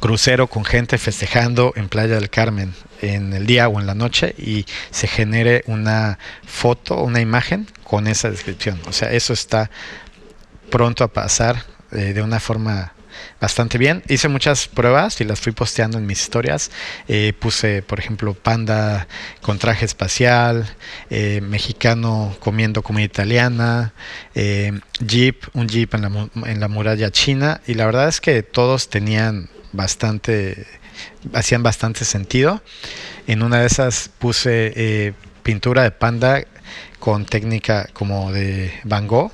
crucero 0.00 0.46
con 0.46 0.64
gente 0.64 0.98
festejando 0.98 1.72
en 1.76 1.88
Playa 1.88 2.16
del 2.16 2.30
Carmen 2.30 2.74
en 3.00 3.32
el 3.32 3.46
día 3.46 3.68
o 3.68 3.80
en 3.80 3.86
la 3.86 3.94
noche 3.94 4.34
y 4.38 4.66
se 4.90 5.06
genere 5.06 5.64
una 5.66 6.18
foto, 6.46 7.02
una 7.02 7.20
imagen 7.20 7.66
con 7.84 8.06
esa 8.06 8.30
descripción. 8.30 8.80
O 8.86 8.92
sea, 8.92 9.10
eso 9.12 9.32
está 9.32 9.70
pronto 10.70 11.04
a 11.04 11.08
pasar 11.08 11.64
eh, 11.92 12.12
de 12.12 12.22
una 12.22 12.40
forma 12.40 12.92
bastante 13.40 13.78
bien. 13.78 14.02
Hice 14.08 14.28
muchas 14.28 14.68
pruebas 14.68 15.20
y 15.20 15.24
las 15.24 15.40
fui 15.40 15.52
posteando 15.52 15.96
en 15.98 16.06
mis 16.06 16.20
historias. 16.20 16.70
Eh, 17.08 17.32
puse, 17.38 17.82
por 17.82 17.98
ejemplo, 17.98 18.34
panda 18.34 19.08
con 19.40 19.58
traje 19.58 19.86
espacial, 19.86 20.66
eh, 21.08 21.40
mexicano 21.42 22.36
comiendo 22.40 22.82
comida 22.82 23.04
italiana, 23.04 23.94
jeep, 25.00 25.44
un 25.54 25.68
jeep 25.68 25.94
en 25.94 26.02
la, 26.02 26.28
en 26.50 26.60
la 26.60 26.68
muralla 26.68 27.10
china. 27.10 27.60
Y 27.66 27.74
la 27.74 27.86
verdad 27.86 28.08
es 28.08 28.20
que 28.20 28.42
todos 28.42 28.90
tenían 28.90 29.48
bastante, 29.76 30.66
hacían 31.32 31.62
bastante 31.62 32.04
sentido. 32.04 32.62
En 33.26 33.42
una 33.42 33.60
de 33.60 33.66
esas 33.66 34.10
puse 34.18 35.14
pintura 35.42 35.82
de 35.82 35.90
panda 35.90 36.44
con 36.98 37.24
técnica 37.24 37.88
como 37.92 38.32
de 38.32 38.72
Van 38.84 39.06
Gogh 39.06 39.30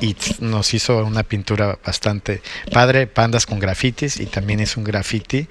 y 0.00 0.16
nos 0.40 0.74
hizo 0.74 1.04
una 1.04 1.22
pintura 1.22 1.78
bastante 1.84 2.42
padre, 2.72 3.06
pandas 3.06 3.46
con 3.46 3.58
grafitis 3.58 4.18
y 4.18 4.26
también 4.26 4.60
es 4.60 4.76
un 4.76 4.84
graffiti. 4.84 5.48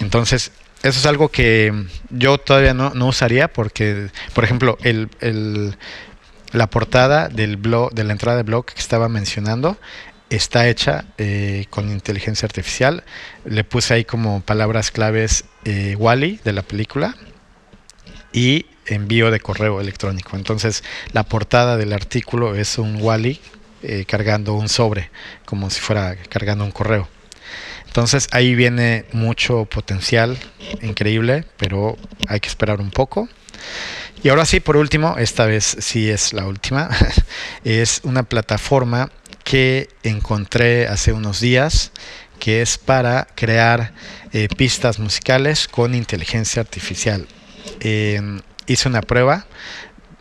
Entonces, 0.00 0.52
eso 0.82 0.98
es 0.98 1.06
algo 1.06 1.28
que 1.28 1.72
yo 2.10 2.38
todavía 2.38 2.74
no, 2.74 2.92
usaría 3.06 3.48
porque, 3.48 4.10
por 4.32 4.44
ejemplo, 4.44 4.78
el, 4.82 5.76
la 6.52 6.68
portada 6.68 7.28
del 7.28 7.56
blog, 7.56 7.92
de 7.92 8.04
la 8.04 8.12
entrada 8.12 8.38
de 8.38 8.42
blog 8.42 8.66
que 8.66 8.80
estaba 8.80 9.08
mencionando, 9.08 9.78
está 10.30 10.68
hecha 10.68 11.04
eh, 11.18 11.66
con 11.70 11.90
inteligencia 11.90 12.46
artificial. 12.46 13.04
Le 13.44 13.64
puse 13.64 13.94
ahí 13.94 14.04
como 14.04 14.40
palabras 14.40 14.90
claves 14.90 15.44
eh, 15.64 15.96
Wally 15.98 16.40
de 16.44 16.52
la 16.52 16.62
película 16.62 17.16
y 18.32 18.66
envío 18.86 19.30
de 19.30 19.40
correo 19.40 19.80
electrónico. 19.80 20.36
Entonces, 20.36 20.82
la 21.12 21.24
portada 21.24 21.76
del 21.76 21.92
artículo 21.92 22.54
es 22.54 22.78
un 22.78 23.02
Wally 23.02 23.40
eh, 23.82 24.04
cargando 24.06 24.54
un 24.54 24.68
sobre, 24.68 25.10
como 25.44 25.70
si 25.70 25.80
fuera 25.80 26.16
cargando 26.28 26.64
un 26.64 26.70
correo. 26.70 27.08
Entonces 27.86 28.28
ahí 28.30 28.54
viene 28.54 29.04
mucho 29.12 29.64
potencial 29.64 30.38
increíble, 30.80 31.44
pero 31.56 31.96
hay 32.28 32.38
que 32.38 32.48
esperar 32.48 32.80
un 32.80 32.90
poco. 32.92 33.28
Y 34.22 34.28
ahora 34.28 34.44
sí, 34.44 34.60
por 34.60 34.76
último, 34.76 35.16
esta 35.18 35.46
vez 35.46 35.76
sí 35.80 36.08
es 36.08 36.32
la 36.32 36.46
última, 36.46 36.88
es 37.64 38.00
una 38.04 38.22
plataforma 38.22 39.10
que 39.50 39.88
encontré 40.04 40.86
hace 40.86 41.12
unos 41.12 41.40
días 41.40 41.90
que 42.38 42.62
es 42.62 42.78
para 42.78 43.26
crear 43.34 43.92
eh, 44.32 44.46
pistas 44.56 45.00
musicales 45.00 45.66
con 45.66 45.96
inteligencia 45.96 46.62
artificial. 46.62 47.26
Em, 47.80 48.42
hice 48.68 48.88
una 48.88 49.02
prueba, 49.02 49.48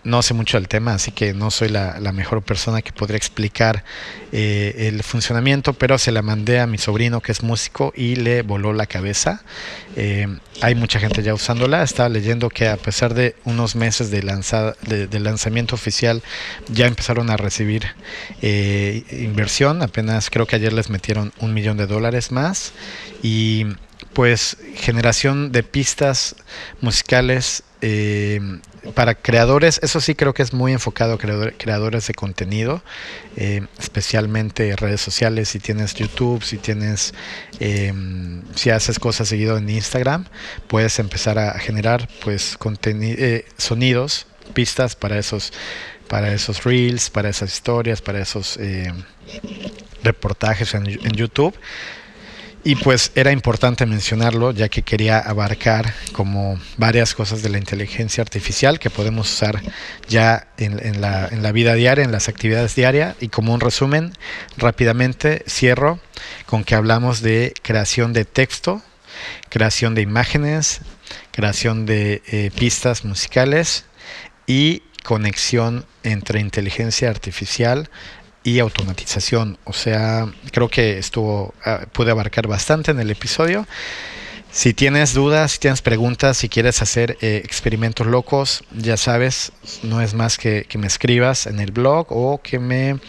no 0.09 0.21
sé 0.21 0.33
mucho 0.33 0.57
del 0.57 0.67
tema, 0.67 0.93
así 0.93 1.11
que 1.11 1.33
no 1.33 1.51
soy 1.51 1.69
la, 1.69 1.99
mejor 2.11 2.41
persona 2.41 2.81
que 2.81 2.91
podría 2.91 3.17
explicar 3.17 3.83
eh, 4.31 4.89
el 4.89 5.03
funcionamiento, 5.03 5.73
pero 5.73 5.97
se 5.97 6.11
la 6.11 6.21
mandé 6.21 6.59
a 6.59 6.67
mi 6.67 6.77
sobrino 6.77 7.21
que 7.21 7.31
es 7.31 7.43
músico 7.43 7.93
y 7.95 8.15
le 8.15 8.41
voló 8.41 8.73
la 8.73 8.87
cabeza. 8.87 9.43
Eh, 9.95 10.27
hay 10.61 10.75
mucha 10.75 10.99
gente 10.99 11.21
ya 11.21 11.33
usándola. 11.33 11.83
Estaba 11.83 12.09
leyendo 12.09 12.49
que 12.49 12.67
a 12.67 12.77
pesar 12.77 13.13
de 13.13 13.35
unos 13.45 13.75
meses 13.75 14.11
de, 14.11 14.23
lanzada, 14.23 14.75
de, 14.81 15.19
lanzamiento 15.19 15.75
oficial, 15.75 16.23
ya 16.67 16.87
empezaron 16.87 17.29
a 17.29 17.37
recibir 17.37 17.85
eh, 18.41 19.03
inversión. 19.11 19.81
Apenas 19.83 20.29
creo 20.29 20.47
que 20.47 20.55
ayer 20.55 20.73
les 20.73 20.89
metieron 20.89 21.31
un 21.39 21.53
millón 21.53 21.77
de 21.77 21.87
dólares 21.87 22.31
más. 22.31 22.73
Y 23.21 23.67
pues 24.13 24.57
generación 24.75 25.51
de 25.51 25.63
pistas 25.63 26.35
musicales 26.81 27.63
eh, 27.81 28.39
para 28.93 29.15
creadores, 29.15 29.79
eso 29.83 30.01
sí 30.01 30.15
creo 30.15 30.33
que 30.33 30.43
es 30.43 30.53
muy 30.53 30.73
enfocado 30.73 31.13
a 31.13 31.17
creadores 31.17 32.07
de 32.07 32.13
contenido, 32.13 32.81
eh, 33.35 33.65
especialmente 33.77 34.75
redes 34.75 35.01
sociales, 35.01 35.49
si 35.49 35.59
tienes 35.59 35.93
YouTube, 35.95 36.43
si 36.43 36.57
tienes, 36.57 37.13
eh, 37.59 37.93
si 38.55 38.69
haces 38.69 38.99
cosas 38.99 39.29
seguido 39.29 39.57
en 39.57 39.69
Instagram, 39.69 40.25
puedes 40.67 40.99
empezar 40.99 41.39
a 41.39 41.57
generar 41.59 42.09
pues 42.23 42.57
sonidos, 43.57 44.27
pistas 44.53 44.95
para 44.95 45.17
esos, 45.17 45.53
para 46.07 46.33
esos 46.33 46.63
reels, 46.63 47.09
para 47.09 47.29
esas 47.29 47.53
historias, 47.53 48.01
para 48.01 48.19
esos 48.19 48.59
reportajes 50.03 50.73
en 50.73 51.11
YouTube 51.11 51.55
y 52.63 52.75
pues 52.75 53.11
era 53.15 53.31
importante 53.31 53.85
mencionarlo 53.85 54.51
ya 54.51 54.67
que 54.67 54.81
quería 54.81 55.19
abarcar 55.19 55.93
como 56.11 56.59
varias 56.77 57.13
cosas 57.13 57.41
de 57.41 57.49
la 57.49 57.57
inteligencia 57.57 58.21
artificial 58.21 58.79
que 58.79 58.89
podemos 58.89 59.31
usar 59.31 59.61
ya 60.07 60.47
en, 60.57 60.99
la, 60.99 61.51
vida 61.53 61.73
diaria, 61.75 62.03
en 62.03 62.11
las 62.11 62.27
actividades 62.27 62.75
diarias. 62.75 63.15
Y 63.21 63.29
como 63.29 63.53
un 63.53 63.61
resumen, 63.61 64.13
rápidamente 64.57 65.43
cierro 65.47 65.99
con 66.45 66.63
que 66.63 66.75
hablamos 66.75 67.21
de 67.21 67.53
creación 67.61 68.11
de 68.11 68.25
texto, 68.25 68.81
creación 69.49 69.95
de 69.95 70.01
imágenes, 70.01 70.81
creación 71.31 71.85
de 71.85 72.21
eh, 72.27 72.51
pistas 72.57 73.05
musicales 73.05 73.85
y 74.47 74.83
conexión 75.03 75.85
entre 76.03 76.41
inteligencia 76.41 77.09
artificial 77.09 77.89
y 78.43 78.59
automatización. 78.59 79.57
O 79.65 79.73
sea, 79.73 80.31
creo 80.51 80.69
que 80.69 80.97
estuvo, 80.97 81.53
ah, 81.65 81.85
pude 81.91 82.11
abarcar 82.11 82.47
bastante 82.47 82.91
en 82.91 82.99
el 82.99 83.11
episodio. 83.11 83.67
Si 84.51 84.73
tienes 84.73 85.13
dudas, 85.13 85.51
si 85.51 85.59
tienes 85.59 85.81
preguntas, 85.83 86.37
si 86.37 86.49
quieres 86.49 86.81
hacer 86.81 87.17
eh, 87.21 87.41
experimentos 87.45 88.07
locos, 88.07 88.63
ya 88.71 88.97
sabes, 88.97 89.51
no 89.83 90.01
es 90.01 90.15
más 90.15 90.39
que, 90.39 90.65
que, 90.67 90.79
me 90.79 90.87
escribas 90.87 91.45
en 91.45 91.59
el 91.59 91.71
blog 91.71 92.07
o 92.09 92.41
que 92.41 92.57
me 92.57 92.99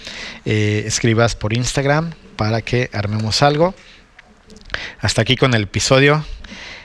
eh, 0.44 0.82
escribas 0.86 1.36
por 1.36 1.54
Instagram 1.54 2.12
para 2.36 2.60
que 2.60 2.90
armemos 2.92 3.42
algo. 3.42 3.74
Hasta 5.00 5.22
aquí 5.22 5.36
con 5.36 5.54
el 5.54 5.62
episodio. 5.62 6.24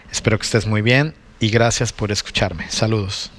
Espero 0.10 0.40
que 0.40 0.46
estés 0.46 0.66
muy 0.66 0.82
bien 0.82 1.14
y 1.42 1.50
gracias 1.50 1.92
por 1.92 2.14
escucharme. 2.14 2.70
Saludos. 2.70 3.35